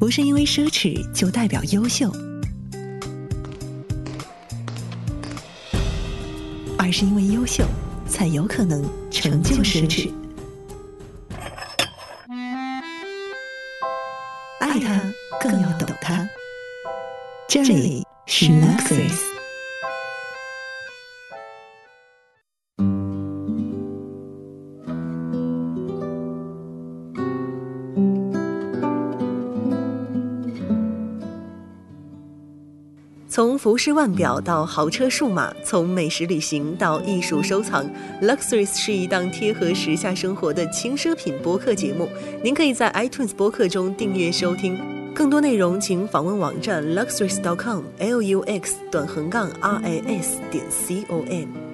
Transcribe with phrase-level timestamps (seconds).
[0.00, 2.10] 不是因为奢侈就代表优秀，
[6.78, 7.64] 而是因为优秀
[8.08, 10.10] 才有可能成就奢侈。
[14.58, 15.02] 爱他，
[15.38, 16.26] 更要懂他。
[17.46, 19.29] 这里是 Luxury。
[33.30, 37.88] 从服饰腕表到豪车数码，从美食旅行到艺术收藏
[38.20, 42.08] ，Luxuries 是一档贴合时下生活的轻奢品播客节目。
[42.42, 44.76] 您可以在 iTunes 播客中订阅收听。
[45.14, 51.69] 更多内容请访问网站 luxuries.com，l u x 短横杠 r a s 点 c o m。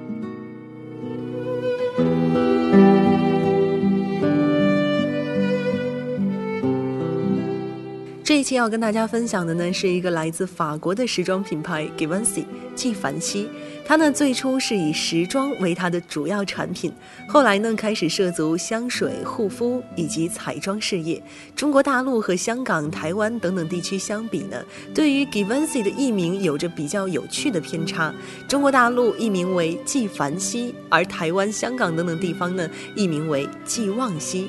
[8.47, 12.45] 期要跟大家分享的呢，是一个来自法国的时装品牌 Givenchy
[12.77, 13.51] 纪梵希。
[13.85, 16.93] 它呢最初是以时装为它的主要产品，
[17.29, 21.21] 后来呢开始涉足香水、护肤以及彩妆事业。
[21.57, 28.15] 中国大陆和香港、台湾等等地区相比呢，对于 Givenchy 的译名有着比较有趣的偏差。
[28.47, 34.49] 中国大陆译名为纪梵希，而台湾、香港等等地方呢译名为纪望希。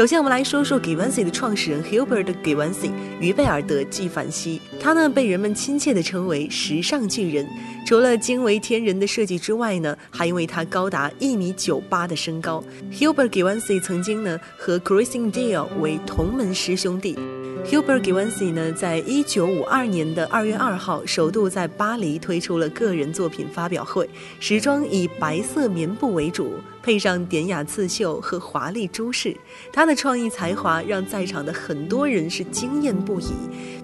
[0.00, 4.58] 首先，我们来说说 Givenchy 的创始人 Hubert Givenchy 于贝尔德·纪梵希。
[4.80, 7.46] 他呢，被人们亲切地称为“时尚巨人”。
[7.84, 12.64] 除了惊为天人的设计之外呢，还因为他高达一米九八的身高。
[12.90, 17.18] Hubert Givenchy 曾经呢和 Christian Dior 为同门师兄弟。
[17.64, 24.08] Hubert Givenchy 呢，在一九五二年的二月二号，首度在巴黎推出了个人作品发表会。
[24.40, 29.36] 时装以白色棉布为主，配上典雅刺绣和华丽珠饰。
[29.72, 33.32] 他的创意才华让在场的很多人是惊艳不已，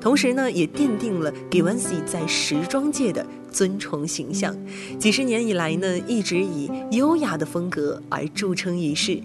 [0.00, 4.56] 同时呢，也奠定了 Givenchy 在时装界的尊崇形象。
[4.98, 9.20] 几十年以来呢，一直以优雅的风格而著称于世。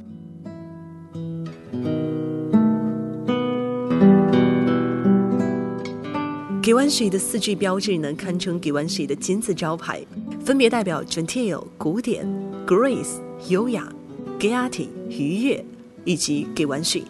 [6.61, 9.99] Givenchy 的四句标志呢，堪称 Givenchy 的金字招牌，
[10.45, 12.23] 分别代表 Gentile 古典、
[12.67, 13.91] Grace 优雅、
[14.39, 15.65] Gaiety 愉悦
[16.05, 17.01] 以及 Givenchy。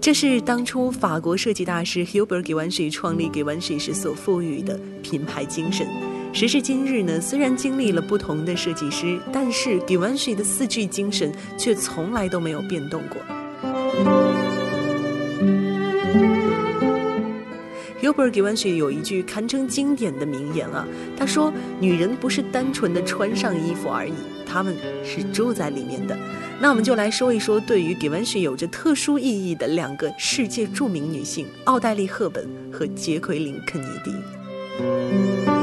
[0.00, 5.84] 这是当初法国设计大师 Hubert Givenchy 创立 Givenchy 时所赋予的品牌精神。
[6.32, 14.41] 时至今日呢，虽然经历了不同的设计师，但是 Givenchy 的四句精神却从来都没有变动过。
[18.12, 20.86] Hubert Givenchy 有一句堪称经典的名言啊，
[21.16, 21.50] 他说
[21.80, 24.12] ：“女人不是单纯的穿上衣服而已，
[24.44, 26.14] 她们是住在里面的。”
[26.60, 35.61] 那我们就来说一说对于 Givenchy 有着特殊意义的两个世界著名女性——奥黛丽·赫本和杰奎琳·肯尼迪。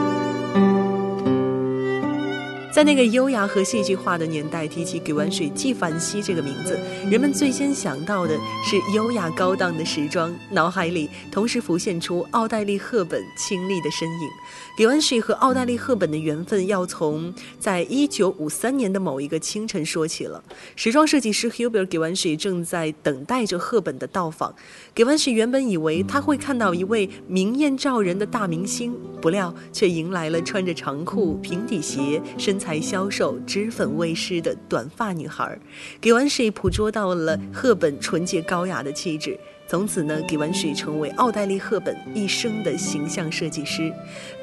[2.79, 6.79] 在那个优雅和戏剧化的年代，提起 Givenchy 纪梵希这个名字，
[7.11, 14.29] 人们最先想到的是优雅高档的时装，脑海里同时浮现出奥黛丽·赫本清丽的身影。
[14.77, 20.41] Givenchy 和奥黛丽·赫本的缘分要从在一九五三年的某一个清晨说起了。
[20.77, 24.55] 时装设计师 Hubert Givenchy 正在等待着赫本的到访。
[24.95, 35.57] Givenchy 原本以为他会看到一位明艳照人的大明星，不料却迎来了穿着长裤、平底鞋、身材消瘦、脂粉未施的短发女孩。
[36.01, 39.39] 给观众捕捉到了赫本纯洁高雅的气质。
[39.69, 43.93] 从此呢，给完水成为奥黛丽·赫本一生的形象设计师。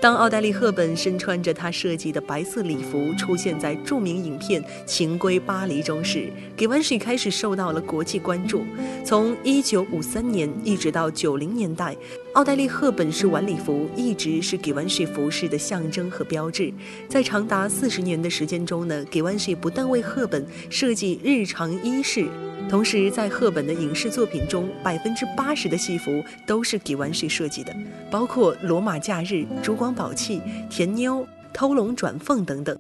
[0.01, 8.63] 当奥黛丽·赫本身穿着她设计的白色礼服出现在著名影片《情归巴黎》中时，给完水开始受到了国际关注。
[9.05, 11.97] 从1953年一直到90年代，
[12.35, 16.73] 奥黛丽·赫本式晚礼服一直是给完水服饰的象征和标志。
[17.09, 22.29] 在长达四十年的时间中呢，给完水不但为赫本设计日常衣饰。
[22.69, 27.75] 同时，在赫本的影视作品中，百分之八十的戏服都是给完谁设计的，
[28.11, 31.19] 包括《罗马假日》《珠光宝气》《甜妞》
[31.53, 32.77] 《偷龙转凤》等等。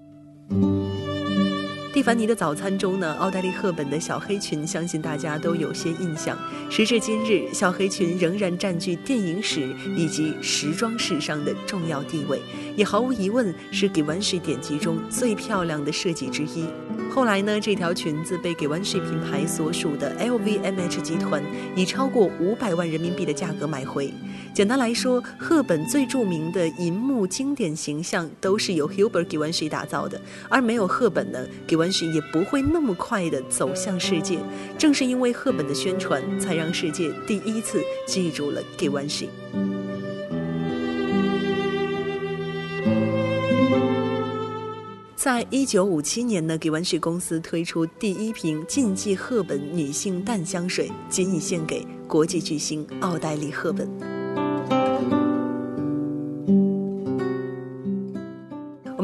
[1.97, 6.37] 蒂凡尼的早餐中呢，奥黛丽·赫本的小黑裙，相信大家都有些印象。
[6.69, 12.39] 时至今日，小黑裙仍然占据电影史以及时装史上的重要地位，
[12.77, 16.67] 也毫无疑问是给完谁典籍中最漂亮的设计之一。
[17.11, 21.43] 后来呢，这条裙子被给完谁品牌所属的 LVMH 集团
[21.75, 24.13] 以超过五百万人民币的价格买回。
[24.53, 30.21] 简单来说，赫本最著名的银幕经典形象都是由 Hubert Givenchy 打造的，
[30.51, 34.39] 而没有赫本呢给完也不会那么快的走向世界。
[34.79, 39.29] 正是因为赫本的宣传，才让世界第一次记住了 Givenchy。
[45.17, 54.16] 在一九五七年呢，G1G 公司推出第一瓶禁忌赫本女性淡香水，仅以献给国际巨星奥黛丽·赫本。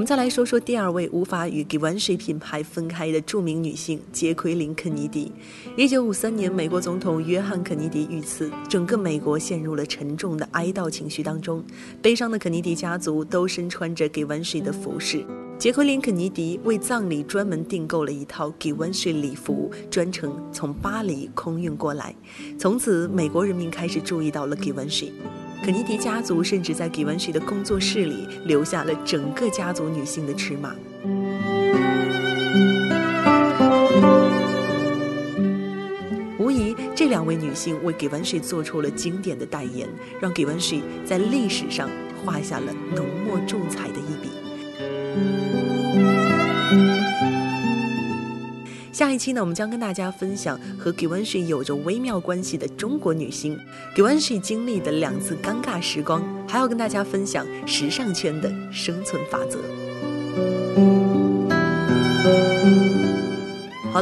[0.03, 5.31] 我们再来说说第二位无法与 Givenchy 品牌分开的著名女性杰奎琳·肯尼迪。
[5.77, 11.65] 一九五三年，美国总统约翰·肯尼迪遇刺，整个美国陷入了沉重的哀悼情绪当中。
[12.03, 15.25] 悲伤的肯尼迪家族都身穿着 Givenchy 的服饰。
[15.57, 22.13] 杰奎琳·肯尼迪为葬礼专门订购了一套 Givenchy 礼服，专程从巴黎空运过来。
[22.59, 25.13] 从此，美国人民开始注意到了 Givenchy。
[25.63, 30.75] 肯尼迪家族甚至在 Givenchy 的工作室里留下了整个家族女性的尺码。
[36.37, 39.89] 无疑，这两位女性为 Givenchy 做出了经典的代言，
[40.21, 41.89] 让 Givenchy 在历史上
[42.25, 45.72] 画下了浓墨重彩的一笔。
[48.93, 53.59] 下一期呢，我们将跟大家分享和 Givenchy 有着微妙关系的中国女星
[53.97, 61.02] Givenchy 经历的两次尴尬时光，还要跟大家分享时尚圈的生存法则。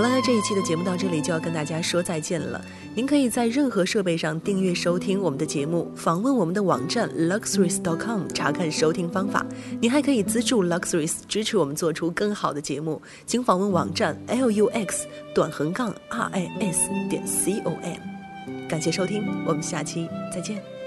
[0.01, 2.59] 好了，这一期的节目到这里就要跟大家说再见了。
[2.95, 9.45] 您可以在任何设备上订阅收听我们的节目，访问我们的网站 luxuries.com 查看收听方法。
[9.79, 15.03] 您还可以资助 Luxuries 支持我们做出更好的节目，请访问网站 lux
[15.35, 18.67] 短横杠 ris 点 com。
[18.71, 20.80] 感谢收听，我们下期再见。